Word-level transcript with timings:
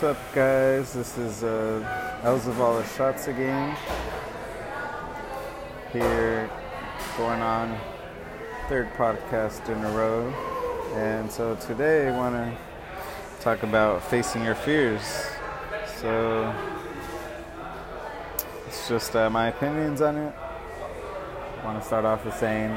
What's 0.00 0.18
up, 0.18 0.34
guys? 0.34 0.94
This 0.94 1.18
is 1.18 1.44
uh, 1.44 2.22
Elzavala 2.22 2.82
Shots 2.96 3.28
again. 3.28 3.76
Here, 5.92 6.48
going 7.18 7.42
on 7.42 7.78
third 8.70 8.90
podcast 8.94 9.68
in 9.68 9.84
a 9.84 9.90
row, 9.90 10.32
and 10.94 11.30
so 11.30 11.54
today 11.56 12.08
I 12.08 12.16
want 12.16 12.34
to 12.34 13.42
talk 13.42 13.62
about 13.62 14.02
facing 14.02 14.42
your 14.42 14.54
fears. 14.54 15.02
So 16.00 16.50
it's 18.68 18.88
just 18.88 19.14
uh, 19.14 19.28
my 19.28 19.48
opinions 19.48 20.00
on 20.00 20.16
it. 20.16 20.34
I 21.60 21.62
want 21.62 21.78
to 21.78 21.86
start 21.86 22.06
off 22.06 22.24
with 22.24 22.38
saying 22.38 22.74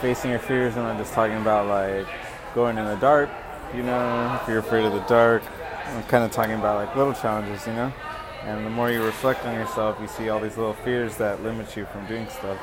facing 0.00 0.32
your 0.32 0.40
fears. 0.40 0.74
And 0.74 0.84
I'm 0.84 0.98
just 0.98 1.12
talking 1.12 1.36
about 1.36 1.68
like 1.68 2.08
going 2.56 2.76
in 2.76 2.86
the 2.86 2.96
dark 2.96 3.30
you 3.74 3.82
know, 3.82 4.38
if 4.40 4.48
you're 4.48 4.58
afraid 4.58 4.84
of 4.84 4.92
the 4.92 5.00
dark. 5.00 5.42
I'm 5.86 6.02
kind 6.04 6.24
of 6.24 6.30
talking 6.30 6.54
about 6.54 6.76
like 6.76 6.96
little 6.96 7.12
challenges, 7.12 7.66
you 7.66 7.72
know? 7.72 7.92
And 8.42 8.64
the 8.64 8.70
more 8.70 8.90
you 8.90 9.02
reflect 9.02 9.44
on 9.44 9.54
yourself, 9.54 9.98
you 10.00 10.06
see 10.06 10.28
all 10.28 10.38
these 10.38 10.56
little 10.56 10.74
fears 10.74 11.16
that 11.16 11.42
limit 11.42 11.76
you 11.76 11.86
from 11.86 12.06
doing 12.06 12.28
stuff. 12.28 12.58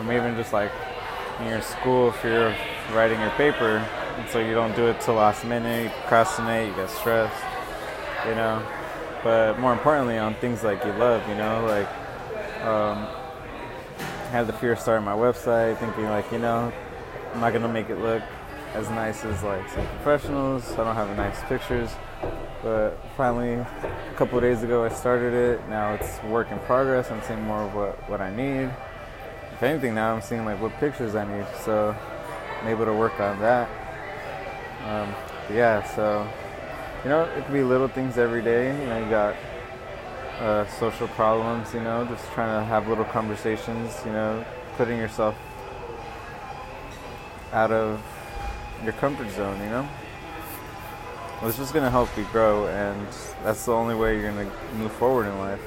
Maybe 0.00 0.16
even 0.16 0.36
just 0.36 0.52
like 0.52 0.70
in 1.40 1.48
your 1.48 1.62
school, 1.62 2.12
fear 2.12 2.48
of 2.48 2.56
writing 2.94 3.20
your 3.20 3.30
paper, 3.30 3.78
and 3.78 4.28
so 4.30 4.38
you 4.38 4.54
don't 4.54 4.74
do 4.76 4.86
it 4.86 5.00
till 5.00 5.14
last 5.14 5.44
minute, 5.44 5.84
you 5.84 5.90
procrastinate, 6.00 6.68
you 6.68 6.74
get 6.74 6.90
stressed, 6.90 7.44
you 8.26 8.34
know? 8.34 8.64
But 9.22 9.58
more 9.58 9.72
importantly, 9.72 10.18
on 10.18 10.34
things 10.34 10.62
like 10.62 10.84
you 10.84 10.92
love, 10.92 11.26
you 11.28 11.34
know, 11.34 11.64
like 11.66 11.88
um, 12.64 13.06
I 13.98 14.30
had 14.30 14.46
the 14.46 14.52
fear 14.52 14.72
of 14.72 14.80
starting 14.80 15.04
my 15.04 15.14
website, 15.14 15.78
thinking 15.78 16.04
like, 16.04 16.30
you 16.30 16.38
know, 16.38 16.72
I'm 17.32 17.40
not 17.40 17.52
gonna 17.52 17.68
make 17.68 17.88
it 17.88 17.98
look 17.98 18.22
as 18.74 18.90
nice 18.90 19.24
as 19.24 19.42
like 19.42 19.68
some 19.70 19.86
professionals. 19.86 20.70
I 20.72 20.84
don't 20.84 20.94
have 20.94 21.16
nice 21.16 21.40
pictures, 21.44 21.90
but 22.62 22.98
finally, 23.16 23.54
a 23.54 24.14
couple 24.16 24.40
days 24.40 24.62
ago, 24.62 24.84
I 24.84 24.88
started 24.88 25.32
it. 25.32 25.68
Now 25.68 25.94
it's 25.94 26.22
work 26.24 26.50
in 26.50 26.58
progress. 26.60 27.10
I'm 27.10 27.22
seeing 27.22 27.42
more 27.42 27.62
of 27.62 27.74
what 27.74 28.10
what 28.10 28.20
I 28.20 28.34
need. 28.34 28.70
If 29.52 29.62
anything, 29.62 29.94
now 29.94 30.14
I'm 30.14 30.22
seeing 30.22 30.44
like 30.44 30.60
what 30.60 30.72
pictures 30.78 31.14
I 31.14 31.24
need. 31.24 31.46
So 31.64 31.96
I'm 32.60 32.68
able 32.68 32.84
to 32.84 32.92
work 32.92 33.18
on 33.20 33.38
that. 33.40 33.68
Um, 34.84 35.14
yeah, 35.50 35.82
so 35.94 36.28
you 37.04 37.10
know, 37.10 37.22
it 37.22 37.44
could 37.44 37.52
be 37.52 37.62
little 37.62 37.88
things 37.88 38.18
every 38.18 38.42
day. 38.42 38.78
You 38.78 38.86
know, 38.86 38.98
you 38.98 39.08
got 39.08 39.36
uh, 40.40 40.66
social 40.66 41.06
problems. 41.08 41.72
You 41.72 41.80
know, 41.80 42.04
just 42.06 42.24
trying 42.32 42.60
to 42.60 42.66
have 42.66 42.88
little 42.88 43.04
conversations. 43.04 43.94
You 44.04 44.12
know, 44.12 44.44
putting 44.76 44.98
yourself 44.98 45.36
out 47.52 47.70
of 47.70 48.02
your 48.84 48.94
comfort 48.94 49.30
zone, 49.30 49.58
you 49.60 49.70
know? 49.70 49.88
Well, 51.40 51.48
it's 51.48 51.58
just 51.58 51.72
to 51.84 51.90
help 51.90 52.08
you 52.16 52.24
grow, 52.32 52.66
and 52.68 53.06
that's 53.42 53.66
the 53.66 53.72
only 53.72 53.94
way 53.94 54.14
you're 54.14 54.30
to 54.48 54.74
move 54.76 54.92
forward 54.92 55.26
in 55.26 55.38
life. 55.38 55.60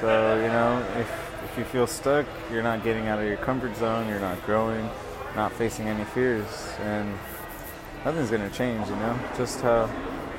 So, 0.00 0.36
you 0.36 0.48
know, 0.48 0.86
if, 0.96 1.42
if 1.44 1.58
you 1.58 1.64
feel 1.64 1.86
stuck, 1.86 2.24
you're 2.52 2.62
not 2.62 2.84
getting 2.84 3.08
out 3.08 3.18
of 3.18 3.26
your 3.26 3.36
comfort 3.36 3.76
zone, 3.76 4.08
you're 4.08 4.20
not 4.20 4.40
growing, 4.46 4.88
not 5.34 5.52
facing 5.52 5.88
any 5.88 6.04
fears, 6.04 6.46
and 6.80 7.12
nothing's 8.04 8.30
to 8.48 8.56
change, 8.56 8.88
you 8.88 8.96
know? 8.96 9.18
Just 9.36 9.60
how 9.60 9.90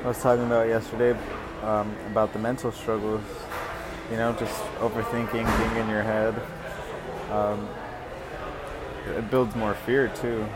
I 0.02 0.08
was 0.08 0.20
talking 0.22 0.46
about 0.46 0.66
yesterday 0.66 1.16
um, 1.62 1.94
about 2.10 2.32
the 2.32 2.38
mental 2.38 2.72
struggles, 2.72 3.22
you 4.10 4.16
know, 4.16 4.32
just 4.32 4.62
overthinking, 4.78 5.30
being 5.58 5.84
in 5.84 5.88
your 5.90 6.02
head. 6.02 6.34
Um, 7.30 7.68
it 9.06 9.30
builds 9.30 9.54
more 9.56 9.74
fear 9.74 10.08
too, 10.08 10.46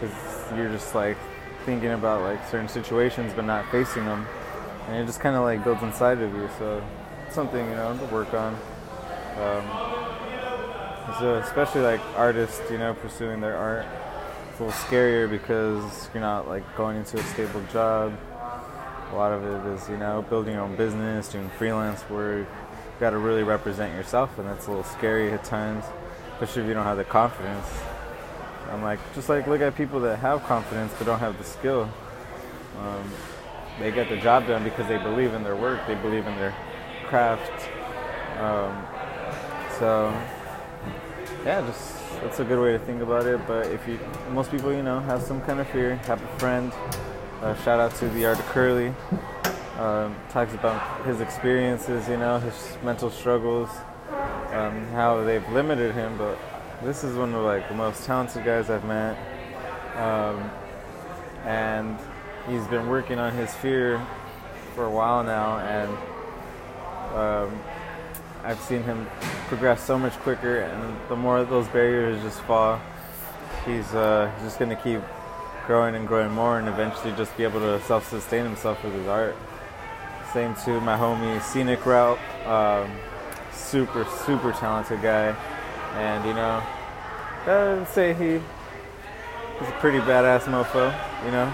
because 0.00 0.12
um, 0.50 0.58
you're 0.58 0.70
just 0.70 0.94
like 0.94 1.16
thinking 1.64 1.92
about 1.92 2.22
like 2.22 2.46
certain 2.48 2.68
situations 2.68 3.32
but 3.34 3.44
not 3.44 3.70
facing 3.70 4.04
them, 4.04 4.26
and 4.88 4.96
it 4.96 5.06
just 5.06 5.20
kind 5.20 5.36
of 5.36 5.42
like 5.42 5.64
builds 5.64 5.82
inside 5.82 6.20
of 6.20 6.34
you. 6.34 6.48
So 6.58 6.82
something 7.30 7.68
you 7.68 7.74
know 7.74 7.96
to 7.96 8.04
work 8.06 8.32
on. 8.34 8.54
Um, 9.40 9.64
so 11.18 11.34
especially 11.36 11.82
like 11.82 12.00
artists, 12.16 12.60
you 12.70 12.78
know, 12.78 12.94
pursuing 12.94 13.40
their 13.40 13.56
art, 13.56 13.86
it's 14.50 14.60
a 14.60 14.64
little 14.64 14.78
scarier 14.80 15.28
because 15.28 16.08
you're 16.14 16.20
not 16.20 16.48
like 16.48 16.62
going 16.76 16.96
into 16.96 17.18
a 17.18 17.22
stable 17.22 17.62
job. 17.72 18.16
A 19.12 19.16
lot 19.16 19.32
of 19.32 19.44
it 19.44 19.74
is 19.74 19.88
you 19.88 19.96
know 19.96 20.22
building 20.28 20.54
your 20.54 20.62
own 20.62 20.76
business, 20.76 21.28
doing 21.28 21.48
freelance 21.50 22.08
work. 22.08 22.46
You 22.46 23.00
got 23.00 23.10
to 23.10 23.18
really 23.18 23.42
represent 23.42 23.92
yourself, 23.94 24.38
and 24.38 24.48
that's 24.48 24.66
a 24.66 24.70
little 24.70 24.84
scary 24.84 25.32
at 25.32 25.44
times 25.44 25.84
especially 26.34 26.62
if 26.62 26.68
you 26.68 26.74
don't 26.74 26.84
have 26.84 26.96
the 26.96 27.04
confidence. 27.04 27.66
I'm 28.70 28.82
like, 28.82 28.98
just 29.14 29.28
like 29.28 29.46
look 29.46 29.60
at 29.60 29.76
people 29.76 30.00
that 30.00 30.18
have 30.18 30.42
confidence 30.44 30.92
but 30.98 31.06
don't 31.06 31.20
have 31.20 31.38
the 31.38 31.44
skill. 31.44 31.88
Um, 32.80 33.12
they 33.78 33.90
get 33.90 34.08
the 34.08 34.16
job 34.16 34.46
done 34.46 34.64
because 34.64 34.88
they 34.88 34.98
believe 34.98 35.32
in 35.32 35.44
their 35.44 35.56
work, 35.56 35.86
they 35.86 35.94
believe 35.94 36.26
in 36.26 36.36
their 36.36 36.54
craft. 37.06 37.68
Um, 38.40 38.84
so, 39.78 40.12
yeah, 41.44 41.60
just 41.66 42.20
that's 42.20 42.40
a 42.40 42.44
good 42.44 42.60
way 42.60 42.72
to 42.72 42.78
think 42.80 43.02
about 43.02 43.26
it. 43.26 43.40
But 43.46 43.66
if 43.66 43.86
you, 43.86 43.98
most 44.30 44.50
people, 44.50 44.72
you 44.72 44.82
know, 44.82 45.00
have 45.00 45.22
some 45.22 45.40
kind 45.42 45.60
of 45.60 45.68
fear. 45.68 45.96
Have 46.06 46.22
a 46.22 46.38
friend. 46.38 46.72
Uh, 47.42 47.54
shout 47.62 47.78
out 47.78 47.94
to 47.96 48.08
the 48.08 48.24
art 48.24 48.38
of 48.38 48.46
Curly. 48.46 48.92
Um, 49.78 50.16
talks 50.30 50.54
about 50.54 51.04
his 51.04 51.20
experiences, 51.20 52.08
you 52.08 52.16
know, 52.16 52.38
his 52.38 52.78
mental 52.82 53.10
struggles 53.10 53.68
um, 54.54 54.86
how 54.88 55.22
they've 55.24 55.46
limited 55.50 55.94
him, 55.94 56.16
but 56.16 56.38
this 56.82 57.04
is 57.04 57.16
one 57.16 57.34
of 57.34 57.44
like 57.44 57.68
the 57.68 57.74
most 57.74 58.04
talented 58.04 58.44
guys 58.44 58.70
I've 58.70 58.84
met, 58.84 59.16
um, 59.96 60.50
and 61.44 61.98
he's 62.48 62.66
been 62.68 62.88
working 62.88 63.18
on 63.18 63.32
his 63.32 63.52
fear 63.54 64.00
for 64.74 64.84
a 64.84 64.90
while 64.90 65.22
now, 65.24 65.58
and 65.58 65.90
um, 67.14 67.62
I've 68.44 68.60
seen 68.60 68.82
him 68.82 69.06
progress 69.48 69.82
so 69.82 69.98
much 69.98 70.12
quicker, 70.14 70.60
and 70.60 70.96
the 71.08 71.16
more 71.16 71.44
those 71.44 71.68
barriers 71.68 72.22
just 72.22 72.40
fall, 72.42 72.80
he's 73.66 73.94
uh, 73.94 74.30
just 74.42 74.58
gonna 74.58 74.76
keep 74.76 75.00
growing 75.66 75.94
and 75.94 76.06
growing 76.06 76.30
more, 76.32 76.58
and 76.58 76.68
eventually 76.68 77.12
just 77.16 77.36
be 77.36 77.44
able 77.44 77.60
to 77.60 77.80
self-sustain 77.82 78.44
himself 78.44 78.82
with 78.84 78.92
his 78.92 79.06
art. 79.06 79.34
Same 80.32 80.54
to 80.64 80.80
my 80.80 80.96
homie 80.96 81.40
Scenic 81.40 81.86
Route. 81.86 82.18
Um, 82.44 82.90
super, 83.54 84.04
super 84.24 84.52
talented 84.52 85.00
guy. 85.02 85.34
And, 85.94 86.24
you 86.26 86.34
know, 86.34 86.62
I'd 87.46 87.88
say 87.88 88.14
he, 88.14 88.32
he's 89.58 89.68
a 89.68 89.76
pretty 89.80 89.98
badass 89.98 90.42
mofo, 90.42 90.92
you 91.24 91.30
know. 91.30 91.52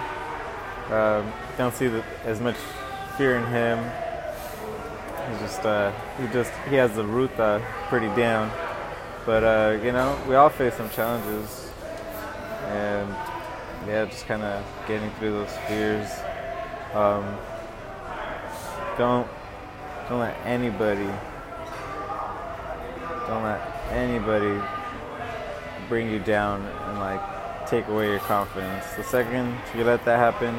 Um, 0.91 1.33
don't 1.57 1.75
see 1.75 1.89
the, 1.89 2.03
as 2.25 2.41
much 2.41 2.57
fear 3.17 3.37
in 3.37 3.47
him. 3.47 3.79
He's 5.31 5.41
just, 5.41 5.65
uh, 5.65 5.93
he 6.21 6.27
just, 6.29 6.51
he 6.69 6.77
has 6.77 6.95
the 6.95 7.05
ruta 7.05 7.63
pretty 7.89 8.09
down. 8.17 8.51
But, 9.27 9.45
uh, 9.45 9.79
you 9.85 9.93
know, 9.93 10.19
we 10.29 10.35
all 10.35 10.49
face 10.49 10.75
some 10.75 10.91
challenges. 10.91 11.71
And, 12.67 13.09
yeah, 13.87 14.05
just 14.07 14.27
kind 14.27 14.43
of 14.43 14.65
getting 14.89 15.11
through 15.13 15.33
those 15.33 15.57
fears. 15.69 16.09
Um, 16.95 17.37
don't, 18.99 19.29
don't 20.09 20.21
let 20.21 20.37
anybody 20.45 21.09
don't 23.31 23.45
let 23.45 23.61
anybody 23.93 24.61
bring 25.89 26.11
you 26.11 26.19
down 26.19 26.61
and 26.67 26.99
like 26.99 27.69
take 27.69 27.87
away 27.87 28.09
your 28.09 28.19
confidence. 28.19 28.85
The 28.97 29.05
second 29.05 29.57
you 29.77 29.85
let 29.85 30.05
that 30.05 30.19
happen, 30.19 30.55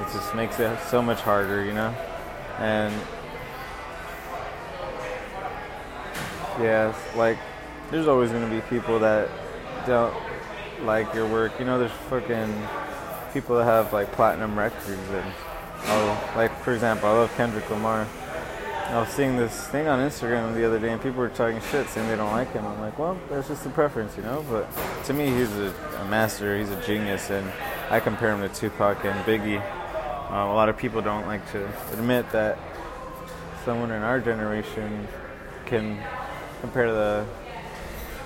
it 0.00 0.12
just 0.14 0.34
makes 0.34 0.58
it 0.58 0.78
so 0.88 1.02
much 1.02 1.20
harder, 1.20 1.62
you 1.62 1.74
know? 1.74 1.94
And 2.58 2.94
yeah, 6.58 6.94
like 7.16 7.36
there's 7.90 8.08
always 8.08 8.30
gonna 8.30 8.48
be 8.48 8.62
people 8.62 8.98
that 9.00 9.28
don't 9.86 10.14
like 10.84 11.12
your 11.12 11.26
work. 11.26 11.52
You 11.58 11.66
know, 11.66 11.78
there's 11.78 11.92
fucking 12.08 12.50
people 13.34 13.58
that 13.58 13.64
have 13.64 13.92
like 13.92 14.10
platinum 14.12 14.58
records 14.58 14.88
and 14.88 15.32
oh, 15.84 16.32
like 16.34 16.58
for 16.62 16.72
example, 16.72 17.10
I 17.10 17.12
love 17.12 17.36
Kendrick 17.36 17.68
Lamar. 17.68 18.06
I 18.92 19.00
was 19.00 19.08
seeing 19.08 19.38
this 19.38 19.68
thing 19.68 19.88
on 19.88 20.06
Instagram 20.06 20.54
the 20.54 20.66
other 20.66 20.78
day, 20.78 20.90
and 20.90 21.00
people 21.00 21.20
were 21.20 21.30
talking 21.30 21.58
shit, 21.70 21.88
saying 21.88 22.06
they 22.08 22.16
don't 22.16 22.30
like 22.30 22.52
him. 22.52 22.66
I'm 22.66 22.78
like, 22.78 22.98
well, 22.98 23.18
that's 23.30 23.48
just 23.48 23.64
a 23.64 23.70
preference, 23.70 24.14
you 24.18 24.22
know. 24.22 24.44
But 24.50 24.68
to 25.06 25.14
me, 25.14 25.30
he's 25.30 25.50
a, 25.56 25.74
a 26.00 26.04
master. 26.08 26.58
He's 26.58 26.68
a 26.68 26.78
genius, 26.84 27.30
and 27.30 27.50
I 27.88 28.00
compare 28.00 28.36
him 28.36 28.46
to 28.46 28.54
Tupac 28.54 29.02
and 29.06 29.18
Biggie. 29.24 29.62
Uh, 30.30 30.34
a 30.34 30.52
lot 30.52 30.68
of 30.68 30.76
people 30.76 31.00
don't 31.00 31.26
like 31.26 31.50
to 31.52 31.66
admit 31.94 32.30
that 32.32 32.58
someone 33.64 33.90
in 33.92 34.02
our 34.02 34.20
generation 34.20 35.08
can 35.64 35.98
compare 36.60 36.84
to 36.84 36.92
the 36.92 37.26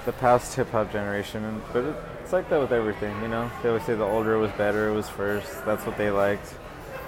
the 0.04 0.12
past 0.14 0.56
hip 0.56 0.68
hop 0.70 0.90
generation, 0.90 1.62
but 1.72 1.84
it, 1.84 1.96
it's 2.24 2.32
like 2.32 2.48
that 2.50 2.58
with 2.58 2.72
everything, 2.72 3.14
you 3.22 3.28
know. 3.28 3.48
They 3.62 3.68
always 3.68 3.84
say 3.84 3.94
the 3.94 4.02
older 4.02 4.36
was 4.38 4.50
better, 4.52 4.88
it 4.88 4.94
was 4.94 5.08
first. 5.08 5.64
That's 5.64 5.86
what 5.86 5.96
they 5.96 6.10
liked. 6.10 6.54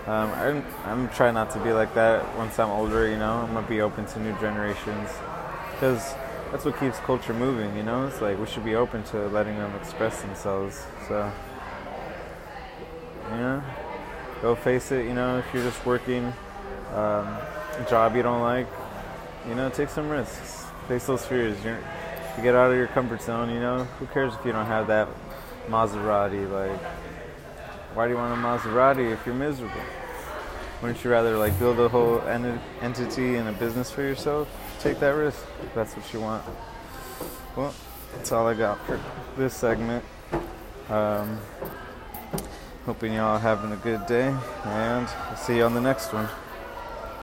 Um, 0.09 0.33
I'm, 0.33 0.65
I'm 0.87 1.09
trying 1.11 1.35
not 1.35 1.51
to 1.51 1.59
be 1.63 1.71
like 1.71 1.93
that 1.95 2.35
once 2.39 2.59
I'm 2.59 2.71
older, 2.71 3.07
you 3.07 3.19
know. 3.19 3.33
I'm 3.35 3.53
gonna 3.53 3.69
be 3.69 3.83
open 3.83 4.07
to 4.07 4.21
new 4.21 4.33
generations 4.41 5.11
because 5.73 6.15
that's 6.51 6.65
what 6.65 6.81
keeps 6.81 6.99
culture 7.01 7.35
moving, 7.35 7.77
you 7.77 7.83
know. 7.83 8.07
It's 8.07 8.23
like 8.23 8.39
we 8.39 8.47
should 8.47 8.65
be 8.65 8.75
open 8.75 9.03
to 9.05 9.29
letting 9.29 9.57
them 9.59 9.71
express 9.77 10.23
themselves. 10.23 10.83
So, 11.09 11.31
know, 13.33 13.63
go 14.41 14.55
face 14.55 14.91
it. 14.93 15.05
You 15.05 15.13
know, 15.13 15.39
if 15.41 15.45
you're 15.53 15.63
just 15.63 15.85
working 15.85 16.33
um, 16.95 17.27
a 17.77 17.87
job 17.87 18.17
you 18.17 18.23
don't 18.23 18.41
like, 18.41 18.67
you 19.47 19.55
know, 19.55 19.69
take 19.69 19.91
some 19.91 20.09
risks. 20.09 20.65
Face 20.89 21.07
those 21.07 21.27
fears. 21.27 21.63
You're, 21.63 21.79
you 22.37 22.43
get 22.43 22.55
out 22.55 22.71
of 22.71 22.79
your 22.79 22.87
comfort 22.89 23.21
zone. 23.21 23.51
You 23.51 23.61
know, 23.61 23.85
who 23.99 24.07
cares 24.07 24.33
if 24.35 24.45
you 24.47 24.53
don't 24.53 24.65
have 24.65 24.87
that 24.87 25.07
Maserati? 25.69 26.51
Like, 26.51 26.81
why 27.95 28.07
do 28.07 28.13
you 28.13 28.17
want 28.19 28.33
a 28.33 28.37
Maserati 28.37 29.13
if 29.13 29.25
you're 29.27 29.35
miserable? 29.35 29.81
Wouldn't 30.81 31.03
you 31.03 31.11
rather 31.11 31.37
like 31.37 31.59
build 31.59 31.81
a 31.81 31.89
whole 31.89 32.21
en- 32.23 32.61
entity 32.81 33.37
and 33.37 33.49
a 33.49 33.53
business 33.53 33.91
for 33.91 34.03
yourself? 34.03 34.49
Take 34.81 35.01
that 35.01 35.11
risk. 35.11 35.45
That's 35.75 35.97
what 35.97 36.13
you 36.13 36.21
want. 36.21 36.45
Well, 37.57 37.75
that's 38.15 38.31
all 38.31 38.47
I 38.47 38.55
got 38.55 38.85
for 38.87 39.01
this 39.37 39.55
segment. 39.55 40.05
Um, 40.89 41.39
hoping 42.87 43.15
y'all 43.15 43.39
having 43.39 43.73
a 43.73 43.77
good 43.77 44.07
day, 44.07 44.29
and 44.65 45.09
I'll 45.09 45.37
see 45.37 45.57
you 45.57 45.65
on 45.65 45.75
the 45.75 45.81
next 45.81 46.13
one. 46.13 46.29